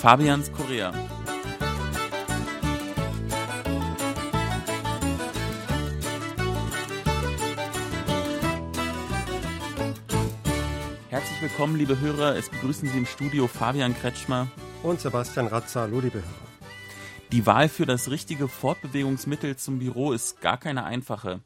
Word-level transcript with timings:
Fabians 0.00 0.50
Korea. 0.50 0.94
Herzlich 11.10 11.42
willkommen, 11.42 11.76
liebe 11.76 12.00
Hörer. 12.00 12.34
Es 12.34 12.48
begrüßen 12.48 12.88
Sie 12.88 12.96
im 12.96 13.04
Studio 13.04 13.46
Fabian 13.46 13.94
Kretschmer 13.94 14.46
und 14.82 15.00
Sebastian 15.00 15.48
Ratzer. 15.48 15.82
Hallo, 15.82 16.00
liebe 16.00 16.20
Hörer. 16.20 16.24
Die 17.32 17.44
Wahl 17.44 17.68
für 17.68 17.84
das 17.84 18.10
richtige 18.10 18.48
Fortbewegungsmittel 18.48 19.56
zum 19.56 19.80
Büro 19.80 20.12
ist 20.12 20.40
gar 20.40 20.56
keine 20.56 20.84
einfache. 20.84 21.40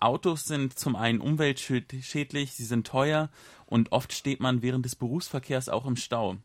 Autos 0.00 0.46
sind 0.46 0.76
zum 0.76 0.96
einen 0.96 1.20
umweltschädlich, 1.20 2.54
sie 2.54 2.64
sind 2.64 2.88
teuer 2.88 3.30
und 3.66 3.92
oft 3.92 4.12
steht 4.12 4.40
man 4.40 4.62
während 4.62 4.84
des 4.84 4.96
Berufsverkehrs 4.96 5.68
auch 5.68 5.86
im 5.86 5.94
Stau. 5.94 6.38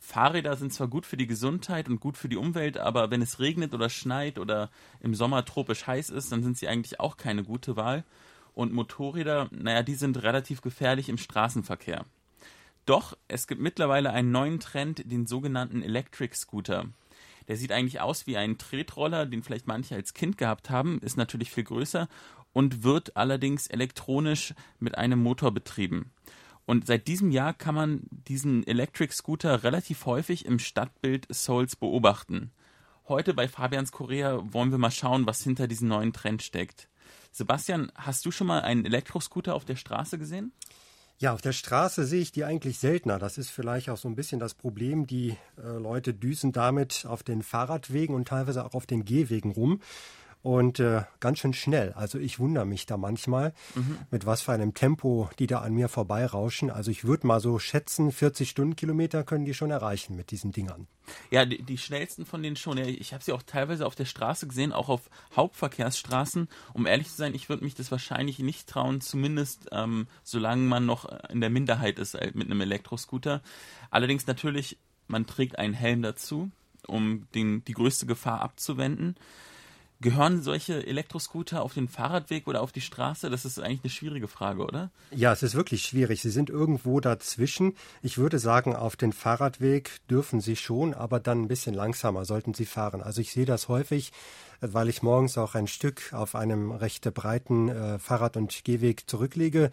Fahrräder 0.00 0.56
sind 0.56 0.72
zwar 0.72 0.88
gut 0.88 1.06
für 1.06 1.16
die 1.16 1.26
Gesundheit 1.26 1.88
und 1.88 2.00
gut 2.00 2.16
für 2.16 2.28
die 2.28 2.36
Umwelt, 2.36 2.78
aber 2.78 3.10
wenn 3.10 3.22
es 3.22 3.40
regnet 3.40 3.74
oder 3.74 3.88
schneit 3.88 4.38
oder 4.38 4.70
im 5.00 5.14
Sommer 5.14 5.44
tropisch 5.44 5.86
heiß 5.86 6.10
ist, 6.10 6.32
dann 6.32 6.42
sind 6.42 6.56
sie 6.56 6.68
eigentlich 6.68 7.00
auch 7.00 7.16
keine 7.16 7.44
gute 7.44 7.76
Wahl. 7.76 8.04
Und 8.54 8.72
Motorräder, 8.72 9.48
naja, 9.50 9.82
die 9.82 9.94
sind 9.94 10.22
relativ 10.22 10.62
gefährlich 10.62 11.08
im 11.08 11.18
Straßenverkehr. 11.18 12.04
Doch 12.86 13.16
es 13.28 13.46
gibt 13.46 13.60
mittlerweile 13.60 14.12
einen 14.12 14.32
neuen 14.32 14.60
Trend, 14.60 15.10
den 15.10 15.26
sogenannten 15.26 15.82
Electric 15.82 16.34
Scooter. 16.34 16.86
Der 17.46 17.56
sieht 17.56 17.72
eigentlich 17.72 18.00
aus 18.00 18.26
wie 18.26 18.36
ein 18.36 18.58
Tretroller, 18.58 19.26
den 19.26 19.42
vielleicht 19.42 19.66
manche 19.66 19.94
als 19.94 20.14
Kind 20.14 20.38
gehabt 20.38 20.70
haben, 20.70 20.98
ist 21.00 21.16
natürlich 21.16 21.50
viel 21.50 21.64
größer 21.64 22.08
und 22.52 22.82
wird 22.82 23.16
allerdings 23.16 23.66
elektronisch 23.66 24.54
mit 24.80 24.96
einem 24.96 25.22
Motor 25.22 25.52
betrieben. 25.52 26.10
Und 26.68 26.86
seit 26.86 27.08
diesem 27.08 27.30
Jahr 27.30 27.54
kann 27.54 27.74
man 27.74 28.02
diesen 28.10 28.62
Electric 28.66 29.14
Scooter 29.14 29.64
relativ 29.64 30.04
häufig 30.04 30.44
im 30.44 30.58
Stadtbild 30.58 31.26
Souls 31.32 31.76
beobachten. 31.76 32.50
Heute 33.08 33.32
bei 33.32 33.48
Fabians 33.48 33.90
Korea 33.90 34.42
wollen 34.52 34.70
wir 34.70 34.76
mal 34.76 34.90
schauen, 34.90 35.24
was 35.24 35.42
hinter 35.42 35.66
diesem 35.66 35.88
neuen 35.88 36.12
Trend 36.12 36.42
steckt. 36.42 36.90
Sebastian, 37.32 37.90
hast 37.94 38.26
du 38.26 38.30
schon 38.30 38.48
mal 38.48 38.60
einen 38.60 38.84
Elektroscooter 38.84 39.54
auf 39.54 39.64
der 39.64 39.76
Straße 39.76 40.18
gesehen? 40.18 40.52
Ja, 41.16 41.32
auf 41.32 41.40
der 41.40 41.54
Straße 41.54 42.04
sehe 42.04 42.20
ich 42.20 42.32
die 42.32 42.44
eigentlich 42.44 42.78
seltener. 42.78 43.18
Das 43.18 43.38
ist 43.38 43.48
vielleicht 43.48 43.88
auch 43.88 43.96
so 43.96 44.06
ein 44.06 44.14
bisschen 44.14 44.38
das 44.38 44.52
Problem. 44.52 45.06
Die 45.06 45.38
äh, 45.56 45.78
Leute 45.78 46.12
düsen 46.12 46.52
damit 46.52 47.06
auf 47.08 47.22
den 47.22 47.42
Fahrradwegen 47.42 48.14
und 48.14 48.28
teilweise 48.28 48.66
auch 48.66 48.74
auf 48.74 48.84
den 48.84 49.06
Gehwegen 49.06 49.52
rum 49.52 49.80
und 50.42 50.78
äh, 50.78 51.02
ganz 51.20 51.40
schön 51.40 51.52
schnell. 51.52 51.92
Also 51.94 52.18
ich 52.18 52.38
wundere 52.38 52.64
mich 52.64 52.86
da 52.86 52.96
manchmal, 52.96 53.52
mhm. 53.74 53.98
mit 54.10 54.24
was 54.24 54.42
für 54.42 54.52
einem 54.52 54.74
Tempo 54.74 55.28
die 55.38 55.46
da 55.46 55.60
an 55.60 55.74
mir 55.74 55.88
vorbeirauschen. 55.88 56.70
Also 56.70 56.90
ich 56.90 57.04
würde 57.04 57.26
mal 57.26 57.40
so 57.40 57.58
schätzen, 57.58 58.12
40 58.12 58.48
Stundenkilometer 58.50 59.24
können 59.24 59.44
die 59.44 59.54
schon 59.54 59.70
erreichen 59.70 60.16
mit 60.16 60.30
diesen 60.30 60.52
Dingern. 60.52 60.86
Ja, 61.30 61.44
die, 61.44 61.62
die 61.62 61.78
schnellsten 61.78 62.26
von 62.26 62.42
denen 62.42 62.56
schon. 62.56 62.78
Ich 62.78 63.12
habe 63.12 63.24
sie 63.24 63.32
auch 63.32 63.42
teilweise 63.42 63.86
auf 63.86 63.94
der 63.94 64.04
Straße 64.04 64.46
gesehen, 64.46 64.72
auch 64.72 64.88
auf 64.88 65.10
Hauptverkehrsstraßen. 65.34 66.48
Um 66.72 66.86
ehrlich 66.86 67.08
zu 67.08 67.16
sein, 67.16 67.34
ich 67.34 67.48
würde 67.48 67.64
mich 67.64 67.74
das 67.74 67.90
wahrscheinlich 67.90 68.38
nicht 68.38 68.68
trauen, 68.68 69.00
zumindest 69.00 69.68
ähm, 69.72 70.06
solange 70.22 70.62
man 70.62 70.86
noch 70.86 71.08
in 71.30 71.40
der 71.40 71.50
Minderheit 71.50 71.98
ist 71.98 72.14
äh, 72.14 72.30
mit 72.34 72.46
einem 72.46 72.60
Elektroscooter. 72.60 73.42
Allerdings 73.90 74.26
natürlich, 74.26 74.78
man 75.06 75.26
trägt 75.26 75.58
einen 75.58 75.74
Helm 75.74 76.02
dazu, 76.02 76.50
um 76.86 77.26
den, 77.34 77.64
die 77.64 77.74
größte 77.74 78.06
Gefahr 78.06 78.40
abzuwenden. 78.40 79.16
Gehören 80.00 80.42
solche 80.42 80.86
Elektroscooter 80.86 81.60
auf 81.60 81.74
den 81.74 81.88
Fahrradweg 81.88 82.46
oder 82.46 82.60
auf 82.62 82.70
die 82.70 82.80
Straße? 82.80 83.30
Das 83.30 83.44
ist 83.44 83.58
eigentlich 83.58 83.82
eine 83.82 83.90
schwierige 83.90 84.28
Frage, 84.28 84.62
oder? 84.62 84.92
Ja, 85.10 85.32
es 85.32 85.42
ist 85.42 85.56
wirklich 85.56 85.82
schwierig. 85.82 86.22
Sie 86.22 86.30
sind 86.30 86.50
irgendwo 86.50 87.00
dazwischen. 87.00 87.74
Ich 88.00 88.16
würde 88.16 88.38
sagen, 88.38 88.76
auf 88.76 88.94
den 88.94 89.12
Fahrradweg 89.12 89.98
dürfen 90.08 90.40
Sie 90.40 90.54
schon, 90.54 90.94
aber 90.94 91.18
dann 91.18 91.42
ein 91.42 91.48
bisschen 91.48 91.74
langsamer 91.74 92.24
sollten 92.24 92.54
Sie 92.54 92.64
fahren. 92.66 93.02
Also 93.02 93.20
ich 93.20 93.32
sehe 93.32 93.46
das 93.46 93.66
häufig, 93.66 94.12
weil 94.60 94.88
ich 94.88 95.02
morgens 95.02 95.36
auch 95.36 95.56
ein 95.56 95.66
Stück 95.66 96.12
auf 96.12 96.36
einem 96.36 96.70
recht 96.70 97.12
breiten 97.12 97.68
äh, 97.68 97.98
Fahrrad- 97.98 98.36
und 98.36 98.64
Gehweg 98.64 99.10
zurücklege 99.10 99.72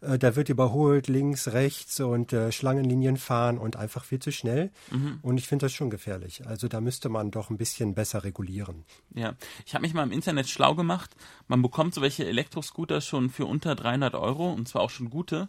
äh, 0.00 0.18
da 0.18 0.36
wird 0.36 0.48
überholt, 0.48 1.08
links, 1.08 1.48
rechts 1.48 2.00
und 2.00 2.32
äh, 2.32 2.52
Schlangenlinien 2.52 3.16
fahren 3.16 3.58
und 3.58 3.76
einfach 3.76 4.04
viel 4.04 4.18
zu 4.18 4.32
schnell. 4.32 4.70
Mhm. 4.90 5.18
Und 5.22 5.38
ich 5.38 5.46
finde 5.46 5.66
das 5.66 5.72
schon 5.72 5.90
gefährlich. 5.90 6.46
Also 6.46 6.68
da 6.68 6.80
müsste 6.80 7.08
man 7.08 7.30
doch 7.30 7.50
ein 7.50 7.56
bisschen 7.56 7.94
besser 7.94 8.24
regulieren. 8.24 8.84
Ja, 9.14 9.34
ich 9.66 9.74
habe 9.74 9.82
mich 9.82 9.94
mal 9.94 10.02
im 10.02 10.12
Internet 10.12 10.48
schlau 10.48 10.74
gemacht. 10.74 11.14
Man 11.48 11.62
bekommt 11.62 11.94
so 11.94 12.00
welche 12.00 12.26
Elektroscooter 12.26 13.00
schon 13.00 13.30
für 13.30 13.46
unter 13.46 13.74
300 13.74 14.14
Euro 14.14 14.52
und 14.52 14.68
zwar 14.68 14.82
auch 14.82 14.90
schon 14.90 15.10
gute. 15.10 15.48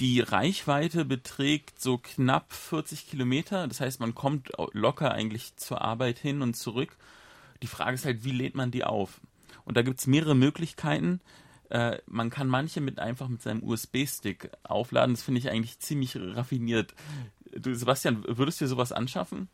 Die 0.00 0.20
Reichweite 0.20 1.04
beträgt 1.04 1.80
so 1.80 1.98
knapp 1.98 2.52
40 2.52 3.08
Kilometer. 3.08 3.68
Das 3.68 3.80
heißt, 3.80 4.00
man 4.00 4.14
kommt 4.14 4.50
locker 4.72 5.12
eigentlich 5.12 5.56
zur 5.56 5.82
Arbeit 5.82 6.18
hin 6.18 6.42
und 6.42 6.54
zurück. 6.54 6.96
Die 7.62 7.68
Frage 7.68 7.94
ist 7.94 8.04
halt, 8.04 8.24
wie 8.24 8.32
lädt 8.32 8.56
man 8.56 8.72
die 8.72 8.82
auf? 8.82 9.20
Und 9.64 9.76
da 9.76 9.82
gibt 9.82 10.00
es 10.00 10.08
mehrere 10.08 10.34
Möglichkeiten. 10.34 11.20
Äh, 11.74 11.98
man 12.06 12.30
kann 12.30 12.46
manche 12.46 12.80
mit 12.80 13.00
einfach 13.00 13.26
mit 13.26 13.42
seinem 13.42 13.64
USB-Stick 13.64 14.48
aufladen. 14.62 15.16
Das 15.16 15.24
finde 15.24 15.40
ich 15.40 15.50
eigentlich 15.50 15.80
ziemlich 15.80 16.16
raffiniert. 16.16 16.94
Du, 17.50 17.74
Sebastian, 17.74 18.22
würdest 18.28 18.60
du 18.60 18.66
dir 18.66 18.68
sowas 18.68 18.92
anschaffen? 18.92 19.48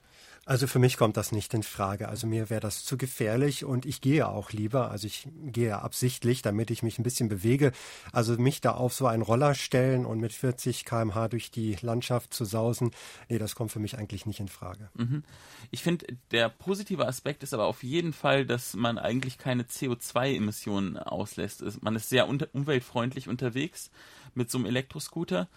Also 0.46 0.66
für 0.66 0.78
mich 0.78 0.96
kommt 0.96 1.16
das 1.16 1.32
nicht 1.32 1.52
in 1.54 1.62
Frage. 1.62 2.08
Also 2.08 2.26
mir 2.26 2.50
wäre 2.50 2.60
das 2.60 2.84
zu 2.84 2.96
gefährlich 2.96 3.64
und 3.64 3.86
ich 3.86 4.00
gehe 4.00 4.26
auch 4.26 4.50
lieber. 4.52 4.90
Also 4.90 5.06
ich 5.06 5.28
gehe 5.44 5.78
absichtlich, 5.78 6.42
damit 6.42 6.70
ich 6.70 6.82
mich 6.82 6.98
ein 6.98 7.02
bisschen 7.02 7.28
bewege. 7.28 7.72
Also 8.10 8.36
mich 8.36 8.60
da 8.60 8.72
auf 8.72 8.92
so 8.94 9.06
einen 9.06 9.22
Roller 9.22 9.54
stellen 9.54 10.06
und 10.06 10.18
mit 10.18 10.32
40 10.32 10.84
km/h 10.84 11.28
durch 11.28 11.50
die 11.50 11.76
Landschaft 11.82 12.32
zu 12.34 12.44
sausen, 12.44 12.90
nee, 13.28 13.38
das 13.38 13.54
kommt 13.54 13.70
für 13.70 13.78
mich 13.78 13.98
eigentlich 13.98 14.26
nicht 14.26 14.40
in 14.40 14.48
Frage. 14.48 14.90
Mhm. 14.94 15.24
Ich 15.70 15.82
finde, 15.82 16.06
der 16.30 16.48
positive 16.48 17.06
Aspekt 17.06 17.42
ist 17.42 17.54
aber 17.54 17.66
auf 17.66 17.82
jeden 17.82 18.12
Fall, 18.12 18.46
dass 18.46 18.74
man 18.74 18.98
eigentlich 18.98 19.38
keine 19.38 19.64
CO2-Emissionen 19.64 20.96
auslässt. 20.96 21.62
Man 21.82 21.94
ist 21.96 22.08
sehr 22.08 22.28
umweltfreundlich 22.28 23.28
unterwegs 23.28 23.90
mit 24.34 24.50
so 24.50 24.58
einem 24.58 24.66
Elektroscooter 24.66 25.48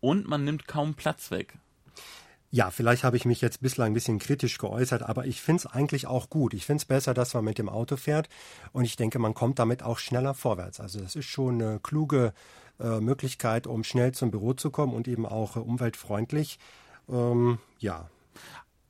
und 0.00 0.28
man 0.28 0.44
nimmt 0.44 0.66
kaum 0.66 0.94
Platz 0.94 1.30
weg. 1.30 1.58
Ja, 2.54 2.70
vielleicht 2.70 3.02
habe 3.02 3.16
ich 3.16 3.24
mich 3.24 3.40
jetzt 3.40 3.62
bislang 3.62 3.92
ein 3.92 3.94
bisschen 3.94 4.18
kritisch 4.18 4.58
geäußert, 4.58 5.02
aber 5.02 5.24
ich 5.24 5.40
finde 5.40 5.60
es 5.60 5.66
eigentlich 5.66 6.06
auch 6.06 6.28
gut. 6.28 6.52
Ich 6.52 6.66
finde 6.66 6.82
es 6.82 6.84
besser, 6.84 7.14
dass 7.14 7.32
man 7.32 7.46
mit 7.46 7.56
dem 7.56 7.70
Auto 7.70 7.96
fährt 7.96 8.28
und 8.72 8.84
ich 8.84 8.96
denke, 8.96 9.18
man 9.18 9.32
kommt 9.32 9.58
damit 9.58 9.82
auch 9.82 9.98
schneller 9.98 10.34
vorwärts. 10.34 10.78
Also 10.78 11.00
das 11.00 11.16
ist 11.16 11.24
schon 11.24 11.62
eine 11.62 11.80
kluge 11.80 12.34
äh, 12.78 13.00
Möglichkeit, 13.00 13.66
um 13.66 13.84
schnell 13.84 14.12
zum 14.12 14.30
Büro 14.30 14.52
zu 14.52 14.70
kommen 14.70 14.92
und 14.92 15.08
eben 15.08 15.24
auch 15.24 15.56
äh, 15.56 15.60
umweltfreundlich. 15.60 16.58
Ähm, 17.08 17.56
ja. 17.78 18.10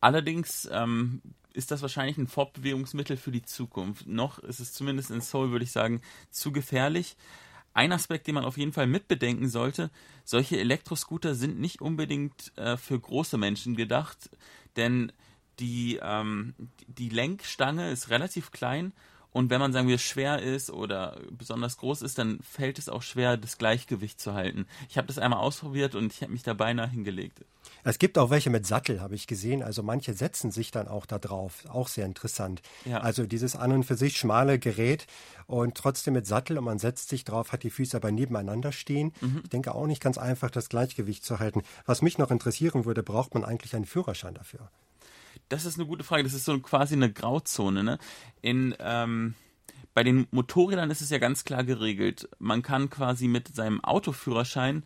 Allerdings 0.00 0.68
ähm, 0.72 1.22
ist 1.52 1.70
das 1.70 1.82
wahrscheinlich 1.82 2.18
ein 2.18 2.26
Fortbewegungsmittel 2.26 3.16
für 3.16 3.30
die 3.30 3.44
Zukunft. 3.44 4.08
Noch 4.08 4.40
ist 4.40 4.58
es 4.58 4.72
zumindest 4.72 5.12
in 5.12 5.20
Seoul, 5.20 5.52
würde 5.52 5.64
ich 5.64 5.70
sagen, 5.70 6.00
zu 6.30 6.50
gefährlich. 6.50 7.16
Ein 7.74 7.92
Aspekt, 7.92 8.26
den 8.26 8.34
man 8.34 8.44
auf 8.44 8.58
jeden 8.58 8.72
Fall 8.72 8.86
mitbedenken 8.86 9.48
sollte, 9.48 9.90
solche 10.24 10.58
Elektroscooter 10.58 11.34
sind 11.34 11.58
nicht 11.58 11.80
unbedingt 11.80 12.56
äh, 12.56 12.76
für 12.76 12.98
große 12.98 13.38
Menschen 13.38 13.76
gedacht, 13.76 14.30
denn 14.76 15.12
die, 15.58 15.98
ähm, 16.02 16.54
die 16.86 17.08
Lenkstange 17.08 17.90
ist 17.90 18.10
relativ 18.10 18.50
klein 18.50 18.92
und 19.32 19.48
wenn 19.48 19.60
man, 19.60 19.72
sagen 19.72 19.88
wir, 19.88 19.98
schwer 19.98 20.40
ist 20.40 20.70
oder 20.70 21.18
besonders 21.30 21.78
groß 21.78 22.02
ist, 22.02 22.18
dann 22.18 22.40
fällt 22.42 22.78
es 22.78 22.88
auch 22.88 23.02
schwer, 23.02 23.38
das 23.38 23.56
Gleichgewicht 23.56 24.20
zu 24.20 24.34
halten. 24.34 24.66
Ich 24.90 24.98
habe 24.98 25.06
das 25.06 25.18
einmal 25.18 25.38
ausprobiert 25.38 25.94
und 25.94 26.12
ich 26.12 26.20
habe 26.22 26.32
mich 26.32 26.42
da 26.42 26.52
beinahe 26.52 26.88
hingelegt. 26.90 27.40
Es 27.84 27.98
gibt 27.98 28.18
auch 28.18 28.30
welche 28.30 28.50
mit 28.50 28.66
Sattel, 28.66 29.00
habe 29.00 29.14
ich 29.14 29.26
gesehen. 29.26 29.62
Also 29.62 29.82
manche 29.82 30.12
setzen 30.12 30.50
sich 30.50 30.70
dann 30.70 30.86
auch 30.86 31.06
da 31.06 31.18
drauf. 31.18 31.64
Auch 31.68 31.88
sehr 31.88 32.04
interessant. 32.04 32.60
Ja. 32.84 32.98
Also 32.98 33.26
dieses 33.26 33.56
an 33.56 33.72
und 33.72 33.84
für 33.84 33.96
sich 33.96 34.18
schmale 34.18 34.58
Gerät 34.58 35.06
und 35.46 35.76
trotzdem 35.76 36.14
mit 36.14 36.26
Sattel 36.26 36.58
und 36.58 36.64
man 36.64 36.78
setzt 36.78 37.08
sich 37.08 37.24
drauf, 37.24 37.52
hat 37.52 37.62
die 37.62 37.70
Füße 37.70 37.96
aber 37.96 38.12
nebeneinander 38.12 38.70
stehen. 38.70 39.12
Mhm. 39.20 39.40
Ich 39.44 39.50
denke 39.50 39.74
auch 39.74 39.86
nicht 39.86 40.02
ganz 40.02 40.18
einfach, 40.18 40.50
das 40.50 40.68
Gleichgewicht 40.68 41.24
zu 41.24 41.38
halten. 41.38 41.62
Was 41.86 42.02
mich 42.02 42.18
noch 42.18 42.30
interessieren 42.30 42.84
würde, 42.84 43.02
braucht 43.02 43.32
man 43.34 43.44
eigentlich 43.44 43.74
einen 43.74 43.86
Führerschein 43.86 44.34
dafür? 44.34 44.68
Das 45.48 45.64
ist 45.64 45.78
eine 45.78 45.86
gute 45.86 46.04
Frage. 46.04 46.22
Das 46.22 46.34
ist 46.34 46.44
so 46.44 46.58
quasi 46.60 46.94
eine 46.94 47.12
Grauzone. 47.12 47.84
Ne? 47.84 47.98
In, 48.40 48.74
ähm, 48.78 49.34
bei 49.94 50.02
den 50.04 50.26
Motorrädern 50.30 50.90
ist 50.90 51.02
es 51.02 51.10
ja 51.10 51.18
ganz 51.18 51.44
klar 51.44 51.64
geregelt. 51.64 52.28
Man 52.38 52.62
kann 52.62 52.90
quasi 52.90 53.28
mit 53.28 53.54
seinem 53.54 53.82
Autoführerschein 53.84 54.84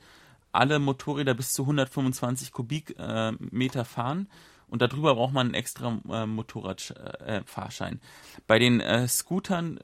alle 0.52 0.78
Motorräder 0.78 1.34
bis 1.34 1.52
zu 1.52 1.62
125 1.62 2.50
Kubikmeter 2.50 3.80
äh, 3.80 3.84
fahren 3.84 4.28
und 4.68 4.82
darüber 4.82 5.14
braucht 5.14 5.32
man 5.32 5.48
einen 5.48 5.54
extra 5.54 6.00
äh, 6.10 6.26
Motorradfahrschein. 6.26 7.94
Äh, 7.94 8.40
bei 8.46 8.58
den 8.58 8.80
äh, 8.80 9.06
Scootern 9.06 9.78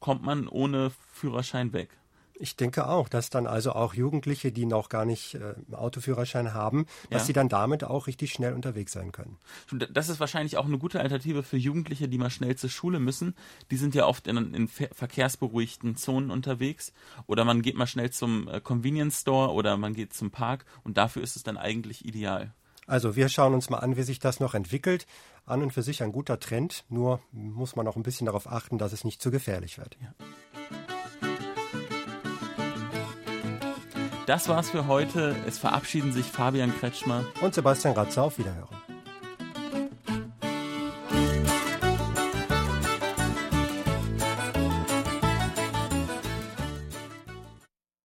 kommt 0.00 0.22
man 0.22 0.48
ohne 0.48 0.90
Führerschein 1.12 1.72
weg. 1.72 1.96
Ich 2.38 2.56
denke 2.56 2.86
auch, 2.88 3.08
dass 3.08 3.30
dann 3.30 3.46
also 3.46 3.72
auch 3.72 3.94
Jugendliche, 3.94 4.52
die 4.52 4.66
noch 4.66 4.88
gar 4.88 5.04
nicht 5.04 5.34
äh, 5.34 5.54
Autoführerschein 5.72 6.52
haben, 6.52 6.86
dass 7.10 7.22
ja. 7.22 7.26
sie 7.26 7.32
dann 7.32 7.48
damit 7.48 7.84
auch 7.84 8.06
richtig 8.06 8.32
schnell 8.32 8.52
unterwegs 8.52 8.92
sein 8.92 9.12
können. 9.12 9.38
Das 9.90 10.08
ist 10.08 10.20
wahrscheinlich 10.20 10.56
auch 10.58 10.66
eine 10.66 10.78
gute 10.78 11.00
Alternative 11.00 11.42
für 11.42 11.56
Jugendliche, 11.56 12.08
die 12.08 12.18
mal 12.18 12.30
schnell 12.30 12.56
zur 12.56 12.70
Schule 12.70 13.00
müssen. 13.00 13.34
Die 13.70 13.76
sind 13.76 13.94
ja 13.94 14.06
oft 14.06 14.26
in, 14.26 14.54
in 14.54 14.68
verkehrsberuhigten 14.68 15.96
Zonen 15.96 16.30
unterwegs. 16.30 16.92
Oder 17.26 17.44
man 17.44 17.62
geht 17.62 17.76
mal 17.76 17.86
schnell 17.86 18.10
zum 18.10 18.48
äh, 18.48 18.60
Convenience 18.60 19.20
Store 19.22 19.52
oder 19.52 19.76
man 19.76 19.94
geht 19.94 20.12
zum 20.12 20.30
Park 20.30 20.66
und 20.84 20.98
dafür 20.98 21.22
ist 21.22 21.36
es 21.36 21.42
dann 21.42 21.56
eigentlich 21.56 22.04
ideal. 22.04 22.52
Also 22.86 23.16
wir 23.16 23.28
schauen 23.28 23.54
uns 23.54 23.68
mal 23.68 23.78
an, 23.78 23.96
wie 23.96 24.02
sich 24.02 24.20
das 24.20 24.40
noch 24.40 24.54
entwickelt. 24.54 25.06
An 25.44 25.62
und 25.62 25.72
für 25.72 25.82
sich 25.82 26.02
ein 26.02 26.12
guter 26.12 26.40
Trend, 26.40 26.84
nur 26.88 27.20
muss 27.32 27.76
man 27.76 27.86
auch 27.86 27.96
ein 27.96 28.02
bisschen 28.02 28.26
darauf 28.26 28.50
achten, 28.50 28.78
dass 28.78 28.92
es 28.92 29.04
nicht 29.04 29.22
zu 29.22 29.30
gefährlich 29.30 29.78
wird. 29.78 29.96
Ja. 30.00 30.12
Das 34.26 34.48
war's 34.48 34.70
für 34.70 34.88
heute. 34.88 35.36
Es 35.46 35.58
verabschieden 35.58 36.12
sich 36.12 36.26
Fabian 36.26 36.76
Kretschmer 36.76 37.24
und 37.42 37.54
Sebastian 37.54 37.94
Ratzer 37.94 38.24
auf 38.24 38.38
Wiederhören. 38.38 38.85